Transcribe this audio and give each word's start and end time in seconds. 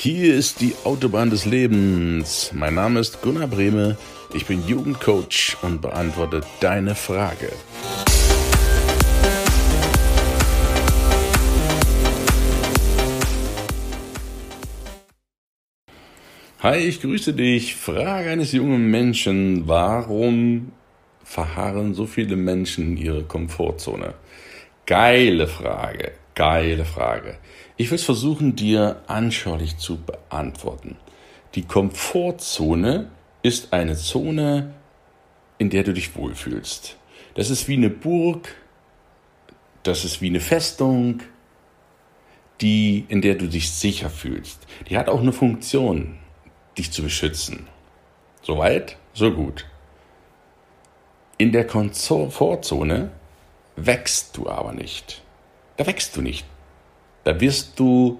Hier 0.00 0.36
ist 0.36 0.60
die 0.60 0.74
Autobahn 0.84 1.28
des 1.28 1.44
Lebens. 1.44 2.52
Mein 2.54 2.74
Name 2.74 3.00
ist 3.00 3.20
Gunnar 3.20 3.48
Brehme. 3.48 3.98
Ich 4.32 4.46
bin 4.46 4.64
Jugendcoach 4.64 5.56
und 5.62 5.82
beantworte 5.82 6.42
deine 6.60 6.94
Frage. 6.94 7.50
Hi, 16.60 16.76
ich 16.76 17.00
grüße 17.00 17.32
dich. 17.32 17.74
Frage 17.74 18.30
eines 18.30 18.52
jungen 18.52 18.92
Menschen. 18.92 19.66
Warum 19.66 20.70
verharren 21.24 21.94
so 21.94 22.06
viele 22.06 22.36
Menschen 22.36 22.92
in 22.92 22.96
ihrer 22.98 23.22
Komfortzone? 23.24 24.14
Geile 24.86 25.48
Frage, 25.48 26.12
geile 26.38 26.84
Frage. 26.84 27.36
Ich 27.76 27.90
will 27.90 27.96
es 27.96 28.04
versuchen, 28.04 28.54
dir 28.54 29.02
anschaulich 29.08 29.76
zu 29.76 30.00
beantworten. 30.00 30.96
Die 31.56 31.62
Komfortzone 31.62 33.10
ist 33.42 33.72
eine 33.72 33.96
Zone, 33.96 34.72
in 35.58 35.68
der 35.68 35.82
du 35.82 35.92
dich 35.92 36.14
wohlfühlst. 36.14 36.96
Das 37.34 37.50
ist 37.50 37.66
wie 37.66 37.74
eine 37.74 37.90
Burg, 37.90 38.54
das 39.82 40.04
ist 40.04 40.22
wie 40.22 40.28
eine 40.28 40.38
Festung, 40.38 41.22
die, 42.60 43.04
in 43.08 43.20
der 43.20 43.34
du 43.34 43.48
dich 43.48 43.72
sicher 43.72 44.08
fühlst. 44.08 44.60
Die 44.88 44.96
hat 44.96 45.08
auch 45.08 45.20
eine 45.20 45.32
Funktion, 45.32 46.18
dich 46.76 46.92
zu 46.92 47.02
beschützen. 47.02 47.66
Soweit, 48.42 48.96
so 49.12 49.32
gut. 49.32 49.66
In 51.36 51.50
der 51.50 51.66
Komfortzone 51.66 53.10
wächst 53.74 54.36
du 54.36 54.48
aber 54.48 54.72
nicht. 54.72 55.22
Da 55.78 55.86
wächst 55.86 56.16
du 56.16 56.22
nicht. 56.22 56.44
Da 57.24 57.40
wirst 57.40 57.78
du 57.78 58.18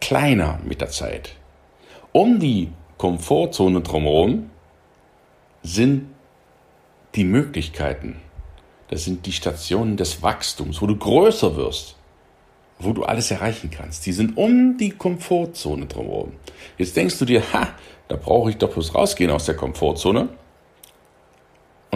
kleiner 0.00 0.60
mit 0.64 0.80
der 0.80 0.88
Zeit. 0.88 1.34
Um 2.12 2.38
die 2.38 2.72
Komfortzone 2.96 3.80
drumherum 3.82 4.50
sind 5.62 6.08
die 7.14 7.24
Möglichkeiten, 7.24 8.20
das 8.88 9.04
sind 9.04 9.26
die 9.26 9.32
Stationen 9.32 9.96
des 9.96 10.22
Wachstums, 10.22 10.80
wo 10.80 10.86
du 10.86 10.96
größer 10.96 11.56
wirst, 11.56 11.96
wo 12.78 12.92
du 12.92 13.02
alles 13.02 13.30
erreichen 13.32 13.70
kannst. 13.70 14.06
Die 14.06 14.12
sind 14.12 14.36
um 14.36 14.78
die 14.78 14.90
Komfortzone 14.90 15.86
drumherum. 15.86 16.34
Jetzt 16.78 16.96
denkst 16.96 17.18
du 17.18 17.24
dir, 17.24 17.42
ha, 17.52 17.70
da 18.06 18.16
brauche 18.16 18.50
ich 18.50 18.58
doch 18.58 18.72
bloß 18.72 18.94
rausgehen 18.94 19.32
aus 19.32 19.46
der 19.46 19.56
Komfortzone. 19.56 20.28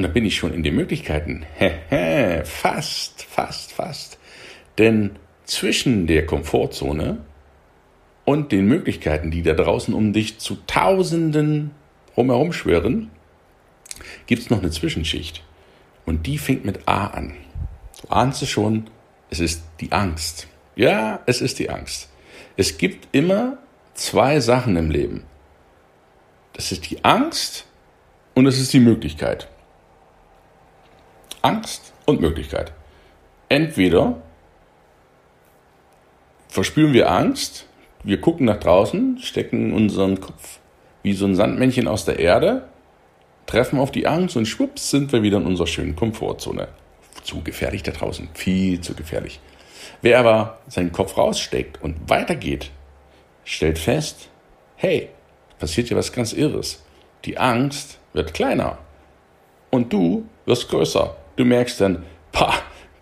Und 0.00 0.04
dann 0.04 0.14
bin 0.14 0.24
ich 0.24 0.36
schon 0.36 0.54
in 0.54 0.62
den 0.62 0.76
Möglichkeiten. 0.76 1.44
fast, 2.44 3.22
fast, 3.22 3.72
fast. 3.72 4.18
Denn 4.78 5.10
zwischen 5.44 6.06
der 6.06 6.24
Komfortzone 6.24 7.18
und 8.24 8.50
den 8.50 8.64
Möglichkeiten, 8.64 9.30
die 9.30 9.42
da 9.42 9.52
draußen 9.52 9.92
um 9.92 10.14
dich 10.14 10.38
zu 10.38 10.56
Tausenden 10.66 11.72
rumherum 12.16 12.54
schwirren, 12.54 13.10
gibt 14.26 14.40
es 14.40 14.48
noch 14.48 14.60
eine 14.60 14.70
Zwischenschicht. 14.70 15.44
Und 16.06 16.26
die 16.26 16.38
fängt 16.38 16.64
mit 16.64 16.88
A 16.88 17.08
an. 17.08 17.34
Du 18.00 18.08
ahnst 18.08 18.40
es 18.40 18.48
schon, 18.48 18.88
es 19.28 19.38
ist 19.38 19.64
die 19.80 19.92
Angst. 19.92 20.48
Ja, 20.76 21.20
es 21.26 21.42
ist 21.42 21.58
die 21.58 21.68
Angst. 21.68 22.08
Es 22.56 22.78
gibt 22.78 23.06
immer 23.12 23.58
zwei 23.92 24.40
Sachen 24.40 24.76
im 24.76 24.90
Leben. 24.90 25.24
Das 26.54 26.72
ist 26.72 26.90
die 26.90 27.04
Angst 27.04 27.66
und 28.32 28.46
es 28.46 28.58
ist 28.58 28.72
die 28.72 28.80
Möglichkeit. 28.80 29.46
Angst 31.42 31.92
und 32.06 32.20
Möglichkeit. 32.20 32.72
Entweder 33.48 34.20
verspüren 36.48 36.92
wir 36.92 37.10
Angst, 37.10 37.66
wir 38.02 38.20
gucken 38.20 38.46
nach 38.46 38.58
draußen, 38.58 39.18
stecken 39.18 39.72
unseren 39.72 40.20
Kopf 40.20 40.58
wie 41.02 41.12
so 41.14 41.24
ein 41.24 41.34
Sandmännchen 41.34 41.88
aus 41.88 42.04
der 42.04 42.18
Erde, 42.18 42.68
treffen 43.46 43.78
auf 43.78 43.90
die 43.90 44.06
Angst 44.06 44.36
und 44.36 44.46
schwupps 44.46 44.90
sind 44.90 45.12
wir 45.12 45.22
wieder 45.22 45.38
in 45.38 45.46
unserer 45.46 45.66
schönen 45.66 45.96
Komfortzone. 45.96 46.68
Zu 47.22 47.42
gefährlich 47.42 47.82
da 47.82 47.92
draußen, 47.92 48.28
viel 48.34 48.80
zu 48.80 48.94
gefährlich. 48.94 49.40
Wer 50.02 50.18
aber 50.18 50.58
seinen 50.68 50.92
Kopf 50.92 51.16
raussteckt 51.16 51.82
und 51.82 52.08
weitergeht, 52.08 52.70
stellt 53.44 53.78
fest, 53.78 54.28
hey, 54.76 55.08
passiert 55.58 55.88
hier 55.88 55.96
was 55.96 56.12
ganz 56.12 56.32
Irres. 56.32 56.82
Die 57.24 57.38
Angst 57.38 57.98
wird 58.12 58.32
kleiner 58.32 58.78
und 59.70 59.92
du 59.92 60.26
wirst 60.46 60.68
größer. 60.68 61.16
Du 61.40 61.46
merkst 61.46 61.80
dann, 61.80 62.04
pah, 62.32 62.52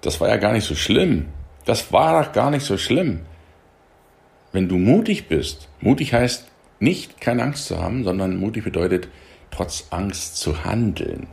das 0.00 0.20
war 0.20 0.28
ja 0.28 0.36
gar 0.36 0.52
nicht 0.52 0.64
so 0.64 0.76
schlimm. 0.76 1.26
Das 1.64 1.92
war 1.92 2.22
doch 2.22 2.30
gar 2.30 2.52
nicht 2.52 2.64
so 2.64 2.78
schlimm. 2.78 3.22
Wenn 4.52 4.68
du 4.68 4.78
mutig 4.78 5.26
bist, 5.26 5.68
mutig 5.80 6.14
heißt 6.14 6.46
nicht 6.78 7.20
keine 7.20 7.42
Angst 7.42 7.66
zu 7.66 7.82
haben, 7.82 8.04
sondern 8.04 8.36
mutig 8.36 8.62
bedeutet 8.62 9.08
trotz 9.50 9.88
Angst 9.90 10.36
zu 10.36 10.62
handeln. 10.62 11.26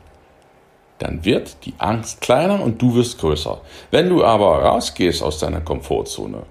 Dann 0.97 1.23
wird 1.23 1.63
die 1.67 1.75
Angst 1.77 2.21
kleiner 2.21 2.59
und 2.59 2.81
du 2.81 2.95
wirst 2.95 3.19
größer. 3.19 3.61
Wenn 3.91 4.09
du 4.09 4.25
aber 4.25 4.63
rausgehst 4.63 5.21
aus 5.21 5.37
deiner 5.37 5.61
Komfortzone 5.61 6.41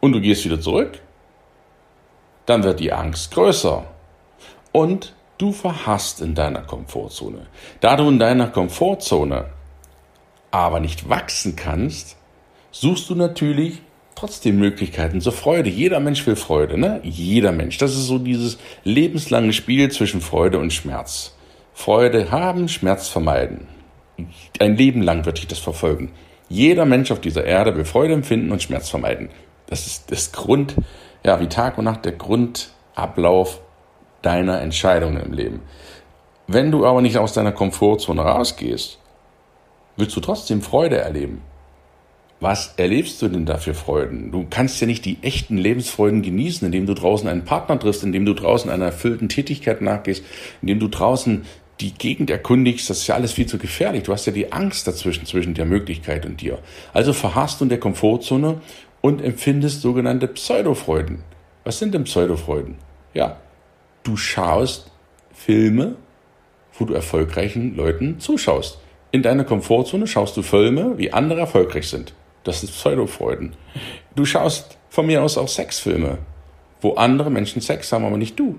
und 0.00 0.10
du 0.10 0.20
gehst 0.20 0.44
wieder 0.44 0.60
zurück, 0.60 1.00
dann 2.46 2.64
wird 2.64 2.80
die 2.80 2.92
Angst 2.92 3.30
größer 3.30 3.84
und 4.72 5.14
du 5.38 5.52
verhasst 5.52 6.20
in 6.20 6.34
deiner 6.34 6.62
Komfortzone. 6.62 7.46
Da 7.80 7.96
du 7.96 8.08
in 8.08 8.18
deiner 8.18 8.48
Komfortzone 8.48 9.46
aber 10.50 10.80
nicht 10.80 11.08
wachsen 11.08 11.56
kannst, 11.56 12.16
suchst 12.70 13.10
du 13.10 13.14
natürlich 13.14 13.82
trotzdem 14.14 14.58
Möglichkeiten 14.58 15.20
zur 15.20 15.32
Freude. 15.32 15.70
Jeder 15.70 16.00
Mensch 16.00 16.26
will 16.26 16.36
Freude, 16.36 16.78
ne? 16.78 17.00
Jeder 17.02 17.52
Mensch. 17.52 17.78
Das 17.78 17.92
ist 17.92 18.06
so 18.06 18.18
dieses 18.18 18.58
lebenslange 18.84 19.52
Spiel 19.52 19.90
zwischen 19.90 20.20
Freude 20.20 20.58
und 20.58 20.72
Schmerz. 20.72 21.34
Freude 21.72 22.30
haben, 22.30 22.68
Schmerz 22.68 23.08
vermeiden. 23.08 23.66
Ein 24.60 24.76
Leben 24.76 25.02
lang 25.02 25.24
wird 25.24 25.38
dich 25.38 25.48
das 25.48 25.58
verfolgen. 25.58 26.12
Jeder 26.48 26.84
Mensch 26.84 27.10
auf 27.10 27.20
dieser 27.20 27.44
Erde 27.44 27.74
will 27.74 27.84
Freude 27.84 28.14
empfinden 28.14 28.52
und 28.52 28.62
Schmerz 28.62 28.88
vermeiden. 28.88 29.30
Das 29.66 29.86
ist 29.86 30.12
das 30.12 30.30
Grund, 30.30 30.76
ja, 31.24 31.40
wie 31.40 31.48
Tag 31.48 31.78
und 31.78 31.84
Nacht 31.84 32.04
der 32.04 32.12
Grundablauf 32.12 33.60
deiner 34.24 34.60
Entscheidungen 34.60 35.22
im 35.22 35.32
Leben. 35.32 35.60
Wenn 36.46 36.70
du 36.70 36.84
aber 36.84 37.00
nicht 37.00 37.18
aus 37.18 37.32
deiner 37.32 37.52
Komfortzone 37.52 38.22
rausgehst, 38.22 38.98
willst 39.96 40.16
du 40.16 40.20
trotzdem 40.20 40.62
Freude 40.62 40.98
erleben. 40.98 41.42
Was 42.40 42.74
erlebst 42.76 43.22
du 43.22 43.28
denn 43.28 43.46
da 43.46 43.56
für 43.56 43.72
Freuden? 43.72 44.30
Du 44.30 44.46
kannst 44.50 44.80
ja 44.80 44.86
nicht 44.86 45.04
die 45.04 45.18
echten 45.22 45.56
Lebensfreuden 45.56 46.20
genießen, 46.20 46.66
indem 46.66 46.84
du 46.84 46.94
draußen 46.94 47.28
einen 47.28 47.44
Partner 47.44 47.78
triffst, 47.78 48.02
indem 48.02 48.26
du 48.26 48.34
draußen 48.34 48.70
einer 48.70 48.86
erfüllten 48.86 49.28
Tätigkeit 49.28 49.80
nachgehst, 49.80 50.24
indem 50.60 50.80
du 50.80 50.88
draußen 50.88 51.46
die 51.80 51.94
Gegend 51.94 52.28
erkundigst. 52.28 52.90
Das 52.90 52.98
ist 52.98 53.06
ja 53.06 53.14
alles 53.14 53.32
viel 53.32 53.46
zu 53.46 53.56
gefährlich. 53.56 54.02
Du 54.02 54.12
hast 54.12 54.26
ja 54.26 54.32
die 54.32 54.52
Angst 54.52 54.86
dazwischen, 54.86 55.26
zwischen 55.26 55.54
der 55.54 55.64
Möglichkeit 55.64 56.26
und 56.26 56.40
dir. 56.42 56.58
Also 56.92 57.12
verharrst 57.12 57.60
du 57.60 57.64
in 57.64 57.68
der 57.70 57.80
Komfortzone 57.80 58.60
und 59.00 59.22
empfindest 59.22 59.80
sogenannte 59.80 60.28
Pseudofreuden. 60.28 61.20
Was 61.64 61.78
sind 61.78 61.94
denn 61.94 62.04
Pseudofreuden? 62.04 62.76
Ja, 63.14 63.38
du 64.04 64.16
schaust 64.16 64.90
Filme, 65.32 65.96
wo 66.78 66.84
du 66.84 66.94
erfolgreichen 66.94 67.74
Leuten 67.74 68.20
zuschaust. 68.20 68.78
In 69.10 69.22
deiner 69.22 69.44
Komfortzone 69.44 70.06
schaust 70.06 70.36
du 70.36 70.42
Filme, 70.42 70.96
wie 70.98 71.12
andere 71.12 71.40
erfolgreich 71.40 71.88
sind. 71.88 72.14
Das 72.44 72.62
ist 72.62 72.72
Pseudofreuden. 72.72 73.56
Du 74.14 74.24
schaust 74.24 74.78
von 74.88 75.06
mir 75.06 75.22
aus 75.22 75.38
auch 75.38 75.48
Sexfilme, 75.48 76.18
wo 76.80 76.94
andere 76.94 77.30
Menschen 77.30 77.60
Sex 77.60 77.90
haben, 77.92 78.04
aber 78.04 78.18
nicht 78.18 78.38
du. 78.38 78.58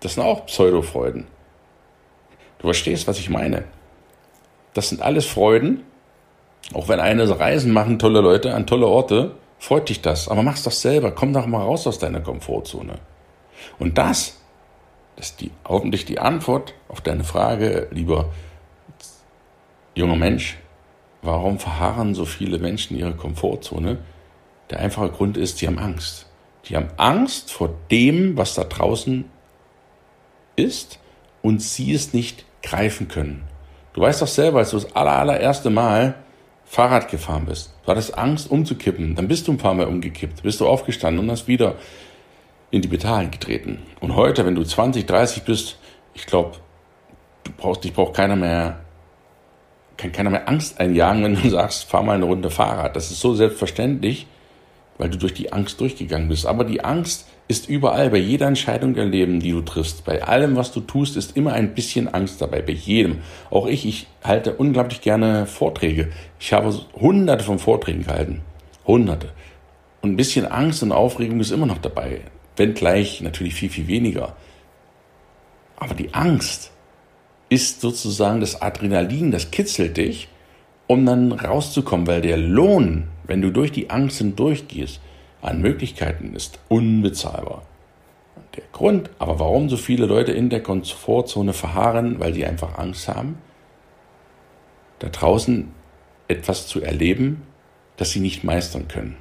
Das 0.00 0.14
sind 0.14 0.22
auch 0.22 0.46
Pseudofreuden. 0.46 1.26
Du 2.58 2.66
verstehst, 2.66 3.06
was 3.06 3.18
ich 3.18 3.30
meine. 3.30 3.64
Das 4.74 4.88
sind 4.88 5.02
alles 5.02 5.26
Freuden. 5.26 5.82
Auch 6.72 6.88
wenn 6.88 7.00
eine 7.00 7.28
Reisen 7.38 7.72
machen, 7.72 7.98
tolle 7.98 8.20
Leute 8.20 8.54
an 8.54 8.66
tolle 8.66 8.86
Orte, 8.86 9.34
freut 9.58 9.88
dich 9.88 10.00
das. 10.00 10.28
Aber 10.28 10.42
mach's 10.42 10.62
doch 10.62 10.72
selber. 10.72 11.10
Komm 11.10 11.32
doch 11.32 11.46
mal 11.46 11.62
raus 11.62 11.86
aus 11.86 11.98
deiner 11.98 12.20
Komfortzone. 12.20 12.98
Und 13.78 13.98
das, 13.98 14.39
das 15.20 15.30
ist 15.30 15.40
die, 15.42 15.50
hoffentlich 15.64 16.04
die 16.04 16.18
Antwort 16.18 16.74
auf 16.88 17.00
deine 17.00 17.24
Frage, 17.24 17.88
lieber 17.90 18.30
junger 19.94 20.16
Mensch, 20.16 20.58
Warum 21.22 21.58
verharren 21.58 22.14
so 22.14 22.24
viele 22.24 22.58
Menschen 22.58 22.94
in 22.96 23.00
ihrer 23.00 23.16
Komfortzone? 23.16 23.98
Der 24.70 24.80
einfache 24.80 25.10
Grund 25.10 25.36
ist, 25.36 25.58
sie 25.58 25.66
haben 25.66 25.78
Angst. 25.78 26.26
Die 26.66 26.76
haben 26.76 26.88
Angst 26.96 27.52
vor 27.52 27.74
dem, 27.90 28.36
was 28.36 28.54
da 28.54 28.64
draußen 28.64 29.24
ist 30.56 30.98
und 31.42 31.60
sie 31.60 31.92
es 31.92 32.14
nicht 32.14 32.44
greifen 32.62 33.08
können. 33.08 33.44
Du 33.92 34.00
weißt 34.00 34.22
doch 34.22 34.28
selber, 34.28 34.60
als 34.60 34.70
du 34.70 34.78
das 34.78 34.94
allererste 34.94 35.70
Mal 35.70 36.14
Fahrrad 36.64 37.10
gefahren 37.10 37.46
bist, 37.46 37.74
du 37.84 37.90
hattest 37.90 38.16
Angst 38.16 38.48
umzukippen, 38.50 39.16
dann 39.16 39.26
bist 39.26 39.48
du 39.48 39.52
ein 39.52 39.58
paar 39.58 39.74
Mal 39.74 39.86
umgekippt, 39.86 40.42
bist 40.44 40.60
du 40.60 40.68
aufgestanden 40.68 41.24
und 41.24 41.30
hast 41.30 41.48
wieder 41.48 41.74
in 42.70 42.82
die 42.82 42.88
Pedalen 42.88 43.30
getreten. 43.30 43.82
Und 44.00 44.14
heute, 44.14 44.46
wenn 44.46 44.54
du 44.54 44.62
20, 44.62 45.06
30 45.06 45.42
bist, 45.42 45.78
ich 46.14 46.26
glaube, 46.26 46.56
du 47.44 47.52
brauchst, 47.56 47.84
dich 47.84 47.92
braucht 47.92 48.14
keiner 48.14 48.36
mehr 48.36 48.80
kann 50.00 50.12
keiner 50.12 50.30
mehr 50.30 50.48
Angst 50.48 50.80
einjagen, 50.80 51.22
wenn 51.22 51.34
du 51.34 51.48
sagst, 51.50 51.84
fahr 51.84 52.02
mal 52.02 52.14
eine 52.14 52.24
Runde 52.24 52.50
Fahrrad. 52.50 52.96
Das 52.96 53.10
ist 53.10 53.20
so 53.20 53.34
selbstverständlich, 53.34 54.26
weil 54.98 55.10
du 55.10 55.18
durch 55.18 55.34
die 55.34 55.52
Angst 55.52 55.80
durchgegangen 55.80 56.28
bist. 56.28 56.46
Aber 56.46 56.64
die 56.64 56.82
Angst 56.82 57.28
ist 57.48 57.68
überall, 57.68 58.10
bei 58.10 58.16
jeder 58.16 58.46
Entscheidung 58.46 58.94
der 58.94 59.04
Leben, 59.04 59.40
die 59.40 59.50
du 59.50 59.60
triffst. 59.60 60.04
Bei 60.04 60.22
allem, 60.22 60.56
was 60.56 60.72
du 60.72 60.80
tust, 60.80 61.16
ist 61.16 61.36
immer 61.36 61.52
ein 61.52 61.74
bisschen 61.74 62.08
Angst 62.08 62.40
dabei, 62.40 62.62
bei 62.62 62.72
jedem. 62.72 63.18
Auch 63.50 63.66
ich, 63.66 63.86
ich 63.86 64.06
halte 64.24 64.54
unglaublich 64.54 65.00
gerne 65.00 65.46
Vorträge. 65.46 66.10
Ich 66.38 66.52
habe 66.52 66.74
hunderte 66.94 67.44
von 67.44 67.58
Vorträgen 67.58 68.04
gehalten. 68.04 68.42
Hunderte. 68.86 69.30
Und 70.00 70.12
ein 70.12 70.16
bisschen 70.16 70.46
Angst 70.46 70.82
und 70.82 70.92
Aufregung 70.92 71.40
ist 71.40 71.50
immer 71.50 71.66
noch 71.66 71.78
dabei. 71.78 72.20
Wenn 72.56 72.74
gleich 72.74 73.20
natürlich 73.20 73.54
viel, 73.54 73.70
viel 73.70 73.86
weniger. 73.86 74.36
Aber 75.76 75.94
die 75.94 76.12
Angst 76.14 76.72
ist 77.48 77.80
sozusagen 77.80 78.40
das 78.40 78.60
Adrenalin, 78.62 79.30
das 79.30 79.50
kitzelt 79.50 79.96
dich, 79.96 80.28
um 80.86 81.06
dann 81.06 81.32
rauszukommen, 81.32 82.06
weil 82.06 82.20
der 82.20 82.36
Lohn, 82.36 83.08
wenn 83.24 83.42
du 83.42 83.50
durch 83.50 83.72
die 83.72 83.90
Angst 83.90 84.18
hindurchgehst, 84.18 85.00
an 85.42 85.60
Möglichkeiten 85.60 86.34
ist 86.34 86.58
unbezahlbar. 86.68 87.62
Der 88.56 88.64
Grund, 88.72 89.10
aber 89.18 89.38
warum 89.38 89.68
so 89.68 89.76
viele 89.76 90.06
Leute 90.06 90.32
in 90.32 90.50
der 90.50 90.62
Komfortzone 90.62 91.52
verharren, 91.52 92.18
weil 92.20 92.34
sie 92.34 92.44
einfach 92.44 92.78
Angst 92.78 93.08
haben, 93.08 93.38
da 94.98 95.08
draußen 95.08 95.68
etwas 96.28 96.66
zu 96.66 96.80
erleben, 96.80 97.42
das 97.96 98.10
sie 98.10 98.20
nicht 98.20 98.44
meistern 98.44 98.88
können. 98.88 99.16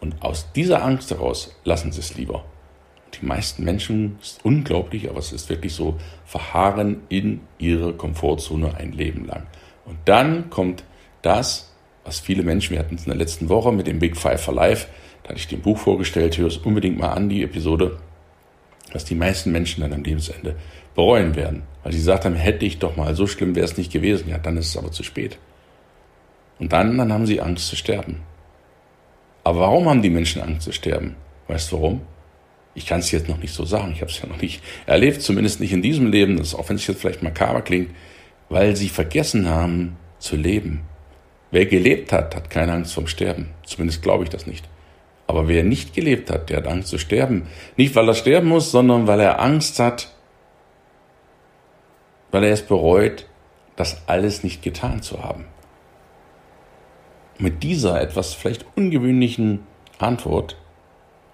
Und 0.00 0.22
aus 0.22 0.52
dieser 0.52 0.84
Angst 0.84 1.10
heraus 1.10 1.56
lassen 1.64 1.92
sie 1.92 2.00
es 2.00 2.14
lieber. 2.14 2.44
Die 3.20 3.26
meisten 3.26 3.64
Menschen, 3.64 4.18
ist 4.20 4.44
unglaublich, 4.44 5.08
aber 5.08 5.18
es 5.18 5.32
ist 5.32 5.48
wirklich 5.48 5.74
so, 5.74 5.96
verharren 6.24 7.02
in 7.08 7.40
ihrer 7.58 7.92
Komfortzone 7.92 8.76
ein 8.76 8.92
Leben 8.92 9.26
lang. 9.26 9.46
Und 9.86 9.96
dann 10.04 10.50
kommt 10.50 10.84
das, 11.22 11.72
was 12.04 12.20
viele 12.20 12.42
Menschen, 12.42 12.72
wir 12.72 12.78
hatten 12.78 12.94
es 12.94 13.06
in 13.06 13.10
der 13.10 13.18
letzten 13.18 13.48
Woche 13.48 13.72
mit 13.72 13.86
dem 13.86 13.98
Big 13.98 14.16
Five 14.16 14.42
for 14.42 14.54
Life, 14.54 14.86
da 15.22 15.30
hatte 15.30 15.40
ich 15.40 15.48
dem 15.48 15.60
Buch 15.60 15.78
vorgestellt, 15.78 16.38
hör 16.38 16.46
es 16.46 16.58
unbedingt 16.58 16.98
mal 16.98 17.10
an, 17.10 17.28
die 17.28 17.42
Episode, 17.42 17.98
was 18.92 19.04
die 19.04 19.14
meisten 19.14 19.52
Menschen 19.52 19.82
dann 19.82 19.92
am 19.92 20.02
Lebensende 20.02 20.56
bereuen 20.94 21.34
werden. 21.36 21.62
Weil 21.82 21.92
sie 21.92 21.98
gesagt 21.98 22.24
haben, 22.24 22.34
hätte 22.34 22.64
ich 22.64 22.78
doch 22.78 22.96
mal, 22.96 23.14
so 23.14 23.26
schlimm 23.26 23.54
wäre 23.54 23.64
es 23.64 23.76
nicht 23.76 23.92
gewesen. 23.92 24.28
Ja, 24.28 24.38
dann 24.38 24.56
ist 24.56 24.68
es 24.68 24.76
aber 24.76 24.90
zu 24.90 25.02
spät. 25.02 25.38
Und 26.58 26.72
dann, 26.72 26.98
dann 26.98 27.12
haben 27.12 27.26
sie 27.26 27.40
Angst 27.40 27.68
zu 27.68 27.76
sterben. 27.76 28.20
Aber 29.48 29.60
warum 29.60 29.88
haben 29.88 30.02
die 30.02 30.10
Menschen 30.10 30.42
Angst 30.42 30.60
zu 30.60 30.72
sterben? 30.72 31.16
Weißt 31.46 31.72
du 31.72 31.76
warum? 31.76 32.02
Ich 32.74 32.84
kann 32.84 33.00
es 33.00 33.10
jetzt 33.10 33.30
noch 33.30 33.38
nicht 33.38 33.54
so 33.54 33.64
sagen. 33.64 33.92
Ich 33.92 34.02
habe 34.02 34.10
es 34.10 34.20
ja 34.20 34.28
noch 34.28 34.42
nicht 34.42 34.62
erlebt, 34.84 35.22
zumindest 35.22 35.58
nicht 35.58 35.72
in 35.72 35.80
diesem 35.80 36.10
Leben, 36.10 36.36
das, 36.36 36.54
auch 36.54 36.68
wenn 36.68 36.76
es 36.76 36.86
jetzt 36.86 37.00
vielleicht 37.00 37.22
makaber 37.22 37.62
klingt, 37.62 37.88
weil 38.50 38.76
sie 38.76 38.90
vergessen 38.90 39.48
haben 39.48 39.96
zu 40.18 40.36
leben. 40.36 40.82
Wer 41.50 41.64
gelebt 41.64 42.12
hat, 42.12 42.36
hat 42.36 42.50
keine 42.50 42.74
Angst 42.74 42.92
vom 42.92 43.06
Sterben. 43.06 43.48
Zumindest 43.64 44.02
glaube 44.02 44.24
ich 44.24 44.28
das 44.28 44.46
nicht. 44.46 44.68
Aber 45.26 45.48
wer 45.48 45.64
nicht 45.64 45.94
gelebt 45.94 46.30
hat, 46.30 46.50
der 46.50 46.58
hat 46.58 46.66
Angst 46.66 46.88
zu 46.88 46.98
sterben. 46.98 47.46
Nicht, 47.78 47.94
weil 47.94 48.06
er 48.06 48.14
sterben 48.14 48.48
muss, 48.48 48.70
sondern 48.70 49.06
weil 49.06 49.20
er 49.20 49.40
Angst 49.40 49.78
hat, 49.78 50.12
weil 52.32 52.44
er 52.44 52.52
es 52.52 52.60
bereut, 52.60 53.24
das 53.76 54.06
alles 54.08 54.44
nicht 54.44 54.60
getan 54.60 55.00
zu 55.00 55.24
haben 55.24 55.46
mit 57.38 57.62
dieser 57.62 58.00
etwas 58.00 58.34
vielleicht 58.34 58.66
ungewöhnlichen 58.76 59.60
Antwort 59.98 60.56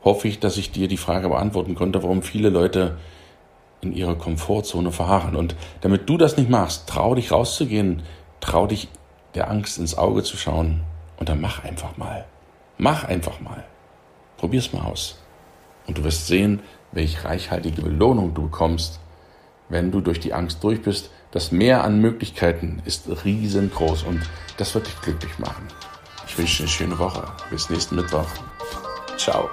hoffe 0.04 0.28
ich, 0.28 0.38
dass 0.38 0.56
ich 0.56 0.70
dir 0.70 0.88
die 0.88 0.96
Frage 0.96 1.28
beantworten 1.28 1.74
konnte, 1.74 2.02
warum 2.02 2.22
viele 2.22 2.50
Leute 2.50 2.98
in 3.80 3.92
ihrer 3.92 4.14
Komfortzone 4.14 4.92
verharren. 4.92 5.36
Und 5.36 5.56
damit 5.80 6.08
du 6.08 6.16
das 6.16 6.36
nicht 6.36 6.50
machst, 6.50 6.88
trau 6.88 7.14
dich 7.14 7.32
rauszugehen, 7.32 8.02
trau 8.40 8.66
dich 8.66 8.88
der 9.34 9.50
Angst 9.50 9.78
ins 9.78 9.96
Auge 9.96 10.22
zu 10.22 10.36
schauen 10.36 10.82
und 11.16 11.28
dann 11.28 11.40
mach 11.40 11.64
einfach 11.64 11.96
mal. 11.96 12.24
Mach 12.76 13.04
einfach 13.04 13.40
mal. 13.40 13.64
Probier's 14.36 14.72
mal 14.72 14.84
aus. 14.84 15.18
Und 15.86 15.98
du 15.98 16.04
wirst 16.04 16.26
sehen, 16.26 16.60
welche 16.92 17.24
reichhaltige 17.24 17.82
Belohnung 17.82 18.34
du 18.34 18.42
bekommst, 18.42 19.00
wenn 19.68 19.90
du 19.90 20.00
durch 20.00 20.20
die 20.20 20.32
Angst 20.32 20.62
durch 20.62 20.82
bist. 20.82 21.10
Das 21.30 21.50
Meer 21.50 21.82
an 21.82 22.00
Möglichkeiten 22.00 22.82
ist 22.84 23.08
riesengroß 23.24 24.04
und 24.04 24.20
das 24.56 24.74
wird 24.74 24.86
dich 24.86 25.00
glücklich 25.00 25.38
machen. 25.38 25.66
Ich 26.26 26.38
wünsche 26.38 26.56
dir 26.56 26.62
eine 26.64 26.68
schöne 26.68 26.98
Woche. 26.98 27.24
Bis 27.50 27.70
nächsten 27.70 27.96
Mittwoch. 27.96 28.26
Ciao. 29.16 29.50